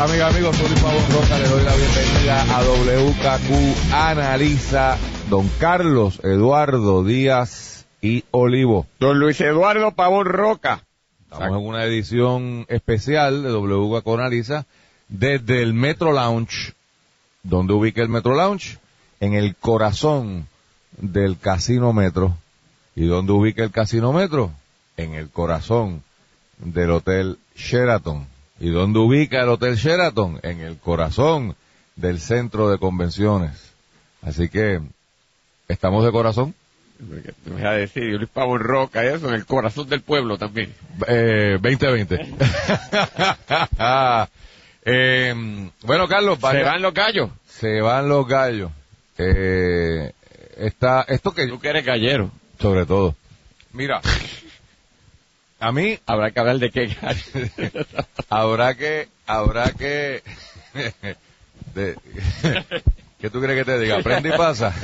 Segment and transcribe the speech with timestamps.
[0.00, 0.56] amigas, amigos.
[0.56, 1.38] Soy Luis Pavón Roca.
[1.38, 4.98] Le doy la bienvenida a WKQ Analiza.
[5.30, 8.86] Don Carlos Eduardo Díaz y Olivo.
[9.00, 10.84] Don Luis Eduardo Pavón Roca.
[11.30, 14.66] Estamos en una edición especial de WKQ Analiza
[15.08, 16.74] desde el Metro Lounge.
[17.42, 18.78] ¿Dónde ubica el Metro Lounge?
[19.20, 20.46] En el corazón
[20.98, 22.36] del Casino Metro.
[22.94, 24.52] ¿Y dónde ubica el Casino Metro?
[24.96, 26.02] En el corazón
[26.58, 28.35] del Hotel Sheraton.
[28.58, 30.40] ¿Y dónde ubica el Hotel Sheraton?
[30.42, 31.56] En el corazón
[31.94, 33.72] del centro de convenciones.
[34.22, 34.80] Así que,
[35.68, 36.54] ¿estamos de corazón?
[36.98, 40.72] Me voy a decir, Luis Pavón Roca, eso, en el corazón del pueblo también.
[41.06, 42.18] Eh, 2020.
[44.84, 45.34] eh,
[45.82, 47.30] bueno, Carlos, Se van los gallos.
[47.46, 48.70] se van los gallos.
[49.18, 50.12] Eh,
[50.56, 52.30] está, esto que, Tú que eres gallero.
[52.58, 53.14] sobre todo.
[53.72, 54.00] Mira,
[55.60, 56.96] a mí Habrá que hablar de qué
[58.28, 60.22] habrá que, habrá que,
[61.74, 61.96] de-
[63.20, 63.98] ¿qué tú crees que te diga?
[63.98, 64.74] Aprende y pasa.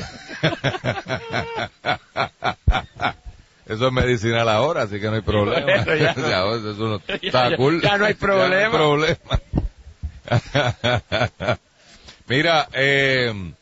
[3.66, 5.84] Eso es medicinal ahora, así que no hay problema.
[5.84, 6.28] Ya no.
[6.28, 7.80] Ya, eso no- Ya- está ya- cool.
[7.82, 8.70] ya no hay problema.
[8.76, 9.18] problema.
[12.28, 13.52] Mira, eh,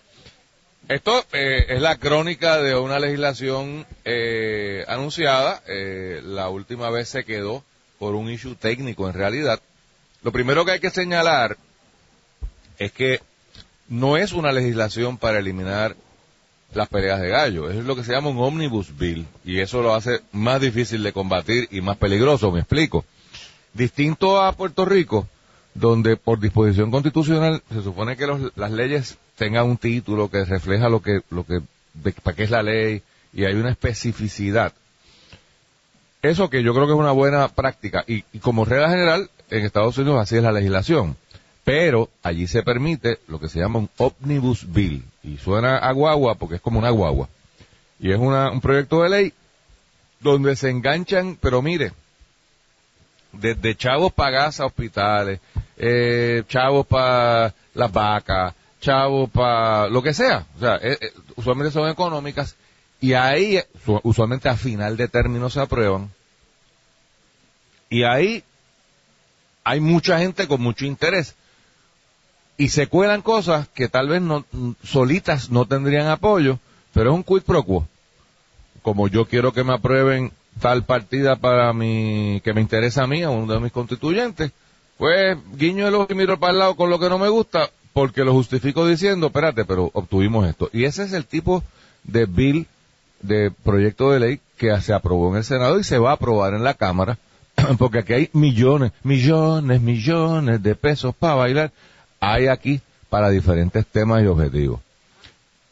[0.91, 5.63] esto eh, es la crónica de una legislación eh, anunciada.
[5.69, 7.63] eh, la última vez se quedó
[7.99, 9.61] por un issue técnico en realidad.
[10.23, 11.57] Lo primero que hay que señalar
[12.79, 13.21] es que
[13.89, 15.97] no es una legislación para eliminar
[16.75, 17.71] las peleas de gallo.
[17.71, 21.03] Eso es lo que se llama un omnibus bill y eso lo hace más difícil
[21.03, 23.05] de combatir y más peligroso, me explico.
[23.75, 25.29] Distinto a Puerto Rico,
[25.75, 30.91] donde por disposición constitucional se supone que los- las leyes tengan un título que refleja
[30.91, 31.63] lo que, lo que,
[32.23, 33.03] para qué es la ley
[33.33, 34.75] y hay una especificidad.
[36.21, 39.65] Eso que yo creo que es una buena práctica y, y como regla general en
[39.65, 41.17] Estados Unidos así es la legislación.
[41.65, 46.35] Pero allí se permite lo que se llama un omnibus bill y suena a guagua
[46.35, 47.31] porque es como una guagua.
[47.99, 49.33] Y es una- un proyecto de ley
[50.21, 51.93] donde se enganchan, pero mire,
[53.33, 55.41] desde chavos para gas a hospitales,
[55.79, 60.47] eh, chavos para las vacas, chavos para lo que sea.
[60.57, 62.57] O sea, eh, eh, usualmente son económicas
[63.01, 66.11] y ahí, eh, su- usualmente a final de término se aprueban.
[67.89, 68.45] Y ahí
[69.65, 71.35] hay mucha gente con mucho interés.
[72.57, 74.45] Y se cuelan cosas que tal vez no,
[74.85, 76.59] solitas no tendrían apoyo,
[76.93, 77.89] pero es un quid pro quo.
[78.83, 83.23] Como yo quiero que me aprueben tal partida para mi, que me interesa a mí,
[83.23, 84.53] a uno de mis constituyentes,
[84.99, 87.71] pues guiño el ojo y miro para el lado con lo que no me gusta,
[87.93, 90.71] porque lo justifico diciendo, espérate, pero obtuvimos esto.
[90.73, 91.63] Y ese es el tipo
[92.05, 92.67] de bill,
[93.21, 96.55] de proyecto de ley que se aprobó en el Senado y se va a aprobar
[96.55, 97.19] en la Cámara,
[97.79, 101.73] porque aquí hay millones, millones, millones de pesos para bailar.
[102.21, 104.81] Hay aquí para diferentes temas y objetivos.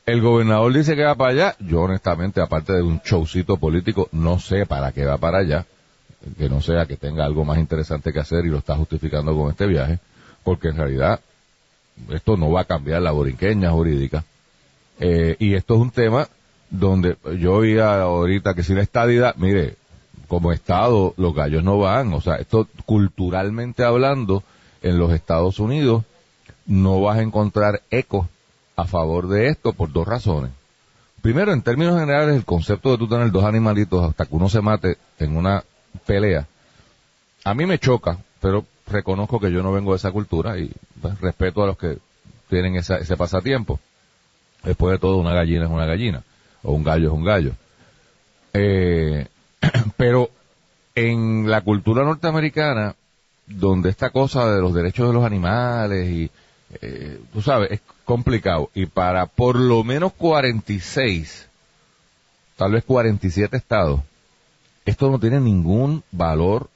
[0.07, 1.57] El gobernador dice que va para allá.
[1.61, 5.67] Yo honestamente, aparte de un showcito político, no sé para qué va para allá.
[6.39, 9.51] Que no sea que tenga algo más interesante que hacer y lo está justificando con
[9.51, 9.99] este viaje.
[10.43, 11.21] Porque en realidad
[12.11, 14.25] esto no va a cambiar la borinqueña jurídica.
[15.01, 16.29] Eh, y esto es un tema
[16.71, 19.77] donde yo oía ahorita que si la estadidad, mire,
[20.27, 22.13] como Estado los gallos no van.
[22.13, 24.43] O sea, esto culturalmente hablando,
[24.83, 26.05] en los Estados Unidos,
[26.67, 28.29] no vas a encontrar eco
[28.77, 30.53] a favor de esto por dos razones.
[31.21, 34.61] Primero, en términos generales, el concepto de tú tener dos animalitos hasta que uno se
[34.61, 35.65] mate en una
[36.07, 36.47] pelea,
[37.45, 41.21] a mí me choca, pero reconozco que yo no vengo de esa cultura y pues,
[41.21, 41.99] respeto a los que
[42.49, 43.79] tienen esa- ese pasatiempo.
[44.65, 46.23] Después de todo, una gallina es una gallina,
[46.63, 47.53] o un gallo es un gallo.
[48.55, 49.27] Eh,
[49.97, 50.31] pero
[50.95, 52.95] en la cultura norteamericana,
[53.47, 56.31] donde esta cosa de los derechos de los animales y,
[56.83, 58.71] eh, tú sabes, es complicado.
[58.75, 61.47] Y para por lo menos 46,
[62.57, 64.01] tal vez 47 estados,
[64.85, 66.69] esto no tiene ningún valor,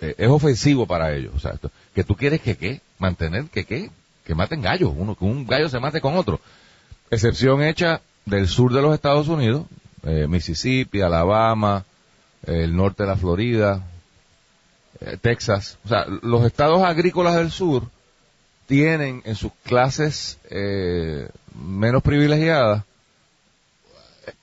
[0.00, 1.32] eh, es ofensivo para ellos.
[1.34, 3.90] O sea, esto- que tú quieres que qué, mantener que qué,
[4.24, 6.40] que maten gallos, uno, que un gallo se mate con otro.
[7.10, 9.66] Excepción hecha del sur de los Estados Unidos,
[10.04, 11.84] eh, Mississippi, Alabama,
[12.46, 13.84] el norte de la Florida,
[15.00, 17.84] eh, Texas, o sea, los estados agrícolas del sur
[18.66, 20.38] tienen en sus clases
[21.54, 22.84] menos privilegiadas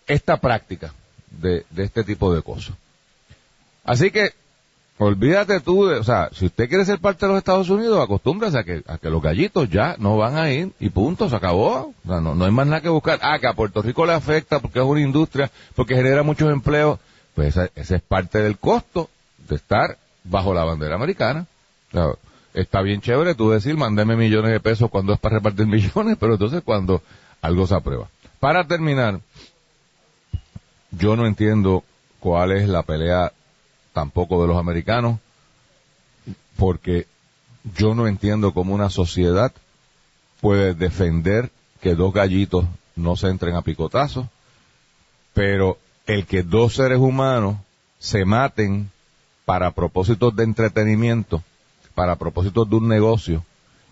[0.05, 0.93] esta práctica
[1.31, 2.75] de, de este tipo de cosas.
[3.85, 4.33] Así que,
[4.99, 8.57] olvídate tú de, o sea, si usted quiere ser parte de los Estados Unidos, acostúmbrase
[8.57, 11.93] a que, a que los gallitos ya no van a ir y punto, se acabó.
[12.05, 13.19] O sea, no, no hay más nada que buscar.
[13.21, 16.99] Ah, que a Puerto Rico le afecta porque es una industria, porque genera muchos empleos.
[17.35, 19.09] Pues esa- ese es parte del costo
[19.47, 21.45] de estar bajo la bandera americana.
[21.93, 22.17] O
[22.53, 26.33] está bien chévere tú decir, mándeme millones de pesos cuando es para repartir millones, pero
[26.33, 27.01] entonces cuando
[27.41, 28.07] algo se aprueba.
[28.39, 29.19] Para terminar,
[30.91, 31.83] yo no entiendo
[32.19, 33.31] cuál es la pelea
[33.97, 35.17] tampoco de los americanos,
[36.55, 37.07] porque
[37.75, 39.51] yo no entiendo cómo una sociedad
[40.39, 41.49] puede defender
[41.81, 42.65] que dos gallitos
[42.95, 44.27] no se entren a picotazos,
[45.33, 47.57] pero el que dos seres humanos
[47.97, 48.91] se maten
[49.45, 51.41] para propósitos de entretenimiento,
[51.95, 53.43] para propósitos de un negocio,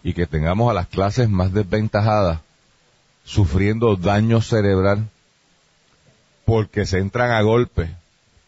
[0.04, 2.42] y que tengamos a las clases más desventajadas
[3.24, 5.10] sufriendo daño cerebral
[6.46, 7.90] porque se entran a golpe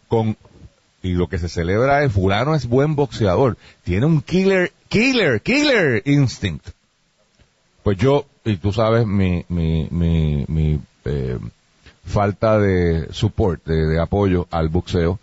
[0.07, 0.37] con
[1.07, 6.01] y lo que se celebra es fulano es buen boxeador, tiene un killer, killer, killer
[6.05, 6.67] instinct.
[7.83, 11.39] Pues yo, y tú sabes mi, mi, mi, mi eh,
[12.05, 15.19] falta de support, de, apoyo al boxeo,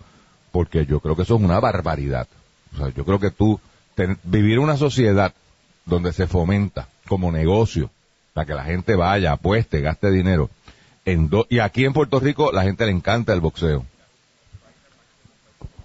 [0.52, 2.26] porque yo creo que eso es una barbaridad.
[2.74, 3.60] O sea, yo creo que tú,
[3.94, 5.34] ten- vivir una sociedad
[5.84, 7.90] donde se fomenta como negocio,
[8.32, 10.48] para que la gente vaya, apueste, gaste dinero,
[11.04, 13.84] en y aquí en Puerto Rico la gente le encanta el boxeo.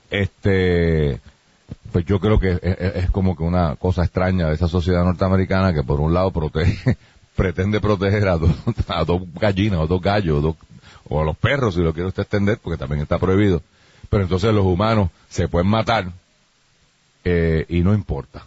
[0.10, 1.20] Este,
[1.92, 5.84] pues yo creo que es, como que una cosa extraña de esa sociedad norteamericana que
[5.84, 6.98] por un lado protege,
[7.36, 8.52] pretende proteger a dos,
[8.88, 10.56] a dos gallinas o dos gallos
[11.08, 13.62] o a los perros si lo quiere usted extender porque también está prohibido.
[14.10, 16.12] Pero entonces los humanos se pueden matar
[17.24, 18.46] eh, y no importa.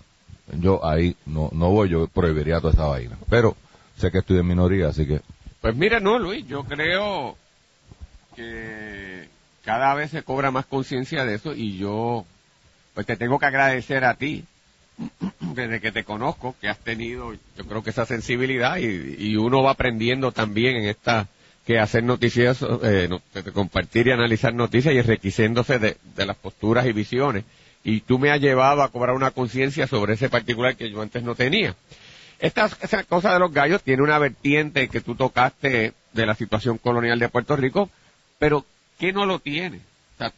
[0.60, 3.16] Yo ahí no, no voy, yo prohibiría toda esta vaina.
[3.28, 3.56] Pero
[3.96, 5.20] sé que estoy en minoría, así que
[5.60, 7.36] Pues mira, no, Luis, yo creo
[8.34, 9.28] que
[9.64, 12.26] cada vez se cobra más conciencia de eso y yo,
[12.94, 14.44] pues te tengo que agradecer a ti,
[15.40, 19.72] desde que te conozco, que has tenido, yo creo que esa sensibilidad y, uno va
[19.72, 21.28] aprendiendo también en esta,
[21.66, 23.08] que hacer noticias, eh,
[23.54, 27.44] compartir y analizar noticias y enriqueciéndose de, de las posturas y visiones.
[27.84, 31.22] Y tú me has llevado a cobrar una conciencia sobre ese particular que yo antes
[31.22, 31.74] no tenía.
[32.38, 36.78] Esta, esa cosa de los gallos tiene una vertiente que tú tocaste de la situación
[36.78, 37.88] colonial de Puerto Rico,
[38.38, 38.64] pero
[39.02, 39.80] ¿qué no lo tiene?
[40.14, 40.32] O sea,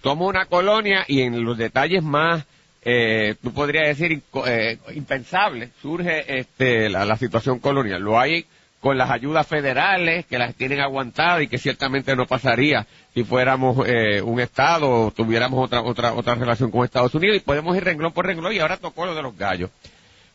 [0.00, 2.44] toma una colonia y en los detalles más,
[2.84, 8.02] eh, tú podrías decir, eh, impensables, surge este, la, la situación colonial.
[8.02, 8.44] Lo hay
[8.80, 12.84] con las ayudas federales que las tienen aguantadas y que ciertamente no pasaría
[13.14, 17.40] si fuéramos eh, un Estado o tuviéramos otra, otra, otra relación con Estados Unidos y
[17.40, 19.70] podemos ir renglón por renglón y ahora tocó lo de los gallos.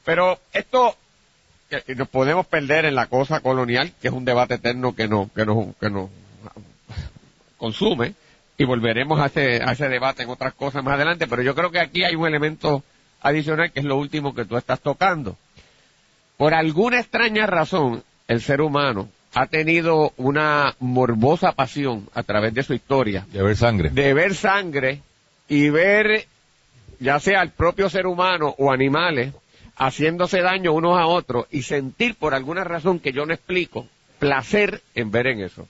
[0.05, 0.95] Pero esto
[1.69, 5.09] que- que nos podemos perder en la cosa colonial, que es un debate eterno que
[5.09, 6.09] nos que nos que nos
[7.57, 8.13] consume
[8.57, 11.71] y volveremos a ese a ese debate en otras cosas más adelante, pero yo creo
[11.71, 12.83] que aquí hay un elemento
[13.21, 15.37] adicional que es lo último que tú estás tocando.
[16.37, 22.63] Por alguna extraña razón, el ser humano ha tenido una morbosa pasión a través de
[22.63, 23.89] su historia de ver sangre.
[23.89, 25.01] de ver sangre
[25.47, 26.25] y ver
[26.99, 29.33] ya sea el propio ser humano o animales
[29.75, 33.87] haciéndose daño unos a otros y sentir por alguna razón que yo no explico
[34.19, 35.67] placer en ver en eso.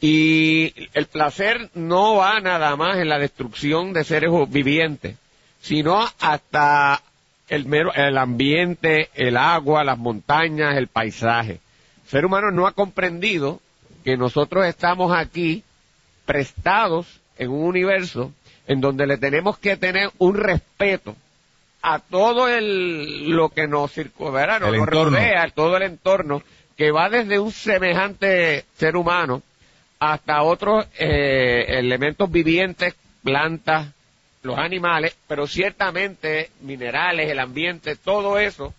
[0.00, 5.16] Y el placer no va nada más en la destrucción de seres vivientes,
[5.60, 7.02] sino hasta
[7.48, 11.60] el mero, el ambiente, el agua, las montañas, el paisaje.
[12.04, 13.60] El ser humano no ha comprendido
[14.04, 15.64] que nosotros estamos aquí
[16.24, 18.32] prestados en un universo
[18.66, 21.16] en donde le tenemos que tener un respeto
[21.82, 25.16] a todo el, lo que nos circunvala, nos El nos entorno.
[25.16, 26.42] rodea, todo el entorno,
[26.76, 29.42] que va desde un semejante ser humano
[29.98, 33.88] hasta otros eh, elementos vivientes, plantas,
[34.42, 38.72] los animales, pero ciertamente minerales, el ambiente, todo eso,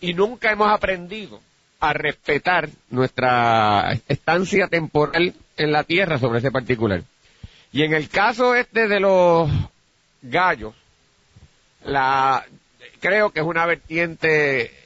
[0.00, 1.40] y nunca hemos aprendido
[1.80, 7.02] a respetar nuestra estancia temporal en la Tierra sobre ese particular.
[7.72, 9.50] Y en el caso este de los
[10.22, 10.74] gallos,
[11.84, 12.44] la
[13.00, 14.83] creo que es una vertiente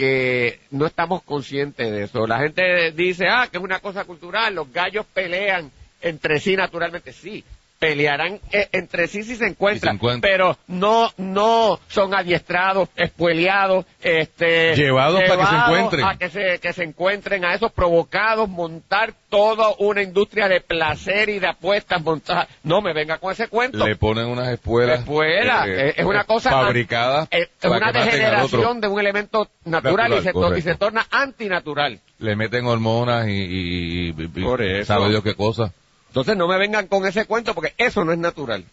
[0.00, 2.26] que no estamos conscientes de eso.
[2.26, 7.12] La gente dice, ah, que es una cosa cultural, los gallos pelean entre sí naturalmente.
[7.12, 7.44] Sí,
[7.80, 10.30] pelearán eh, entre sí si se encuentran, Si se encuentran.
[10.30, 16.04] pero no no son adiestrados, espueleados, este Llevados para que se encuentren.
[16.04, 21.30] a que se que se encuentren a esos provocados montar toda una industria de placer
[21.30, 22.48] y de apuestas montadas.
[22.62, 23.86] No me venga con ese cuento.
[23.86, 25.00] Le ponen unas espuelas.
[25.00, 27.28] Espuelas, eh, es- una cosa Fabricadas.
[27.30, 30.84] Es, una degeneración de un elemento natural, y, se to- y se correcto.
[30.86, 31.98] torna antinatural.
[32.18, 35.72] Le meten hormonas y, y, sabe Dios qué cosa.
[36.10, 38.64] Entonces no me vengan con ese cuento porque eso no es natural.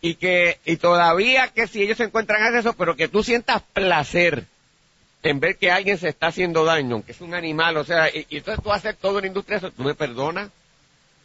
[0.00, 4.46] Y que, y todavía que si ellos se encuentran eso, pero que tú sientas placer
[5.22, 8.26] en ver que alguien se está haciendo daño, aunque es un animal, o sea, y,
[8.30, 10.50] entonces tú haces toda una industria eso, tú me perdonas.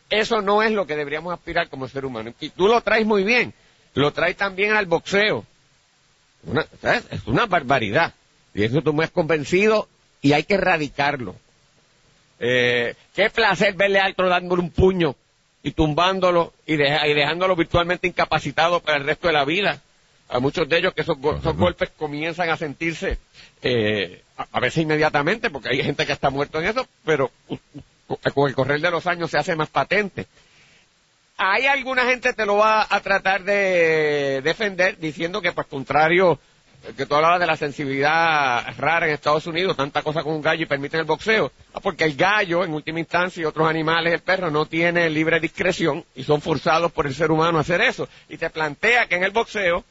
[0.10, 2.34] Eso no es lo que deberíamos aspirar como ser humano.
[2.42, 3.54] Y tú lo traes muy bien.
[3.94, 5.46] Lo traes también al boxeo.
[6.44, 7.06] Una, ¿sabes?
[7.10, 8.14] Es una barbaridad.
[8.54, 9.88] Y eso tú me has convencido
[10.22, 11.36] y hay que erradicarlo.
[12.40, 15.16] Eh, qué placer verle a otro dándole un puño
[15.68, 19.82] y tumbándolo y, deja- y dejándolo virtualmente incapacitado para el resto de la vida.
[20.30, 23.18] A muchos de ellos que esos, go- esos golpes comienzan a sentirse,
[23.62, 27.32] eh, a, a veces inmediatamente, porque hay gente que está muerto en eso, pero
[28.34, 30.26] con el correr de los años se hace más patente.
[31.38, 36.40] Hay alguna gente que te lo va a tratar de defender diciendo que, pues, contrario,
[36.96, 40.64] que tú hablabas de la sensibilidad rara en Estados Unidos, tanta cosa con un gallo
[40.64, 41.52] y permiten el boxeo.
[41.74, 45.40] Ah, porque el gallo, en última instancia, y otros animales, el perro, no tiene libre
[45.40, 48.08] discreción y son forzados por el ser humano a hacer eso.
[48.30, 49.84] Y te plantea que en el boxeo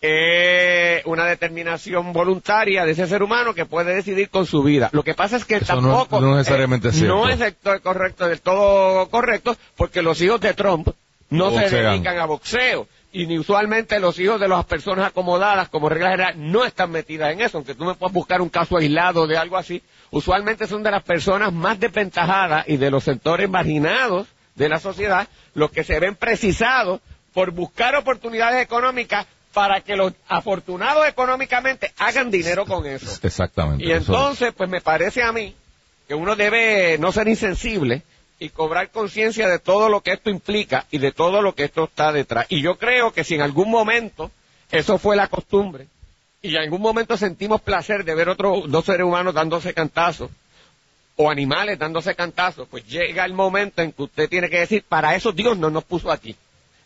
[0.00, 4.90] es una determinación voluntaria de ese ser humano que puede decidir con su vida.
[4.92, 6.20] Lo que pasa es que Eso no- tampoco...
[6.20, 10.88] no necesariamente es No es todo correcto, del todo correcto, porque los hijos de Trump
[11.30, 11.92] no se Boxean.
[11.92, 12.86] dedican a boxeo.
[13.14, 17.32] Y ni usualmente los hijos de las personas acomodadas, como regla general, no están metidas
[17.32, 17.58] en eso.
[17.58, 19.80] Aunque tú me puedas buscar un caso aislado de algo así,
[20.10, 25.28] usualmente son de las personas más desventajadas y de los sectores marginados de la sociedad
[25.54, 27.00] los que se ven precisados
[27.32, 33.16] por buscar oportunidades económicas para que los afortunados económicamente hagan dinero con eso.
[33.22, 33.84] Exactamente.
[33.84, 35.54] Y entonces, pues me parece a mí
[36.08, 38.02] que uno debe no ser insensible
[38.38, 41.84] y cobrar conciencia de todo lo que esto implica y de todo lo que esto
[41.84, 42.46] está detrás.
[42.48, 44.30] Y yo creo que si en algún momento
[44.70, 45.86] eso fue la costumbre
[46.42, 50.30] y en algún momento sentimos placer de ver otros dos seres humanos dándose cantazos
[51.16, 55.14] o animales dándose cantazos, pues llega el momento en que usted tiene que decir, para
[55.14, 56.36] eso Dios no nos puso aquí,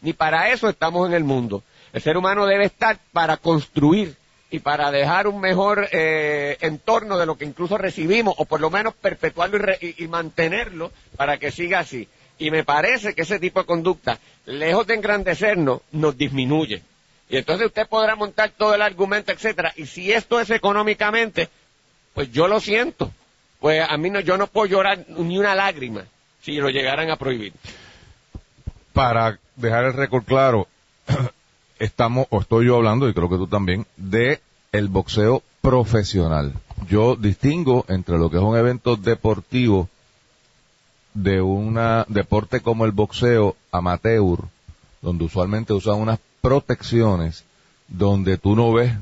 [0.03, 1.63] ni para eso estamos en el mundo.
[1.93, 4.17] El ser humano debe estar para construir
[4.51, 8.71] y para dejar un mejor eh, entorno de lo que incluso recibimos, o por lo
[8.71, 12.09] menos perpetuarlo y, re- y- mantenerlo para que siga así.
[12.39, 16.83] Y me parece que ese tipo de conducta, lejos de engrandecernos, nos disminuye.
[17.29, 19.73] Y entonces usted podrá montar todo el argumento, etcétera.
[19.77, 21.49] Y si esto es económicamente,
[22.15, 23.13] pues yo lo siento.
[23.61, 26.05] Pues a mí no, yo no puedo llorar ni una lágrima
[26.43, 27.53] si lo llegaran a prohibir.
[28.93, 30.69] para dejar el récord claro,
[31.79, 34.41] estamos, o estoy yo hablando, y creo que tú también, de
[34.73, 36.53] el boxeo profesional.
[36.89, 39.89] Yo distingo entre lo que es un evento deportivo
[41.15, 44.39] de un deporte como el boxeo amateur,
[45.03, 47.45] donde usualmente usan unas protecciones,
[47.89, 48.93] donde tú no ves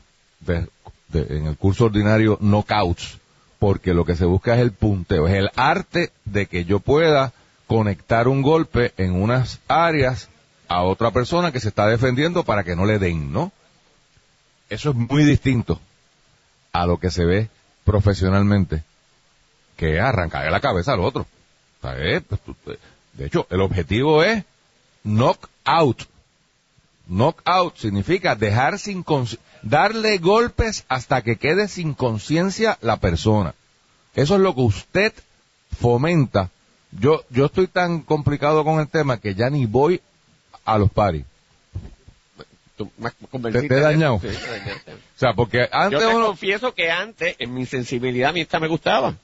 [0.40, 0.68] de-
[1.12, 3.18] en el curso ordinario knockouts,
[3.58, 7.32] porque lo que se busca es el punteo, es el arte de que yo pueda
[7.66, 10.28] conectar un golpe en unas áreas
[10.68, 13.52] a otra persona que se está defendiendo para que no le den, ¿no?
[14.68, 15.80] Eso es muy distinto
[16.72, 17.48] a lo que se ve
[17.84, 18.82] profesionalmente,
[19.76, 21.26] que es arrancarle la cabeza al otro.
[21.98, 22.22] Es-
[22.64, 22.78] pues,
[23.12, 24.44] de hecho, el objetivo es
[25.04, 26.02] knock out.
[27.06, 29.04] Knock out significa dejar sin
[29.62, 33.54] darle golpes hasta que quede sin conciencia la persona.
[34.14, 35.12] Eso es lo que usted
[35.78, 36.50] fomenta.
[36.90, 40.00] Yo, yo estoy tan complicado con el tema que ya ni voy
[40.66, 41.24] a los paris.
[42.76, 44.20] ¿Te- te dañado?
[44.20, 44.28] Sí.
[44.28, 48.40] O sea, porque Yo antes te uno, confieso que antes, en mi sensibilidad, a mí
[48.40, 49.14] esta me gustaba.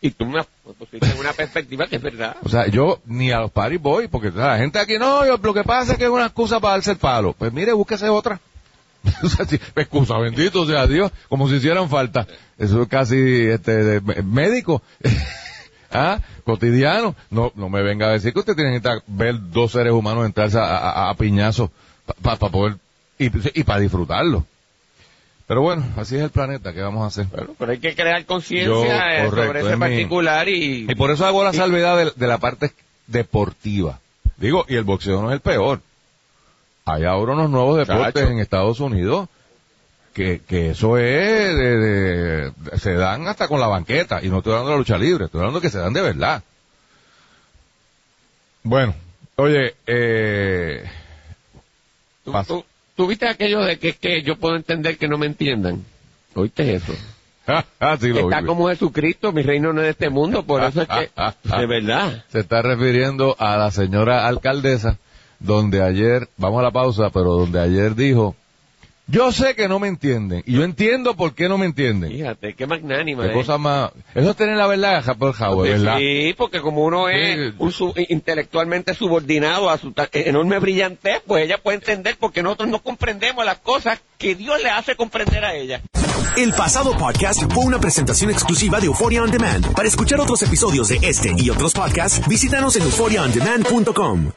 [0.00, 0.40] Y tú me
[0.78, 2.36] pusiste una perspectiva que es verdad.
[2.44, 5.52] o sea, yo ni a los paris voy, porque la gente aquí, no, yo, lo
[5.54, 7.32] que pasa es que es una excusa para darse el palo.
[7.32, 8.38] Pues mire, búsquese otra.
[9.24, 12.28] o sea, sí, excusa, bendito sea Dios, como si hicieran falta.
[12.58, 13.16] Eso es casi,
[13.48, 14.82] este, de- médico.
[15.90, 16.20] ¿Ah?
[16.44, 17.14] Cotidiano.
[17.30, 20.26] No, no me venga a decir que usted tiene que estar- ver dos seres humanos
[20.26, 21.70] entrarse a, a, a piñazos
[22.22, 22.76] para poder,
[23.18, 23.26] y,
[23.60, 24.44] y para disfrutarlo.
[25.46, 27.26] Pero bueno, así es el planeta, ¿qué vamos a hacer?
[27.58, 30.86] Pero hay que crear conciencia eh, sobre es ese mi- particular y...
[30.90, 32.70] Y por eso hago la salvedad de, de la parte
[33.06, 33.98] deportiva.
[34.36, 35.80] Digo, y el boxeo no es el peor.
[36.84, 38.28] Hay ahora unos nuevos deportes Chacho.
[38.30, 39.28] en Estados Unidos
[40.14, 44.20] que, que eso es de, de- se dan hasta con la banqueta.
[44.22, 46.42] Y no estoy hablando de la lucha libre, estoy hablando que se dan de verdad.
[48.62, 48.94] Bueno,
[49.36, 50.82] Oye, eh,
[52.24, 52.64] ¿Tú, tú-
[52.96, 55.84] tú viste aquello de que, que yo puedo entender que no me entiendan?
[56.34, 56.92] ¿Oíste eso?
[57.46, 58.46] ah, sí lo Está vi.
[58.46, 61.10] como Jesucristo, mi reino no es de este mundo, por eso es que,
[61.56, 62.24] de verdad.
[62.32, 64.98] Se está refiriendo a la señora alcaldesa,
[65.38, 68.34] donde ayer, vamos a la pausa, pero donde ayer dijo,
[69.08, 72.12] yo sé que no me entienden, y yo entiendo por qué no me entienden.
[72.12, 73.24] Fíjate, qué magnánima.
[73.24, 73.32] Qué ¿eh?
[73.32, 73.90] cosa más...
[74.14, 75.96] Eso es tener la verdad, por Howard, ¿verdad?
[75.98, 77.54] Sí, porque como uno es Sí.
[77.58, 82.68] un su- intelectualmente subordinado a su ta- enorme brillantez, pues ella puede entender porque nosotros
[82.68, 85.80] no comprendemos las cosas que Dios le hace comprender a ella.
[86.36, 89.72] El pasado podcast fue una presentación exclusiva de Euphoria On Demand.
[89.74, 94.30] Para escuchar otros episodios de este y otros podcasts, visítanos en euphoriaondemand.com.